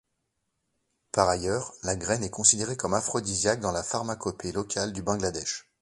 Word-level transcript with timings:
Par 1.11 1.29
ailleurs, 1.29 1.73
la 1.83 1.95
graine 1.95 2.23
est 2.23 2.31
considérée 2.31 2.75
comme 2.75 2.95
aphrodisiaque 2.95 3.59
dans 3.59 3.71
la 3.71 3.83
pharmacopée 3.83 4.51
locale 4.51 4.93
du 4.93 5.03
Bangladesh. 5.03 5.67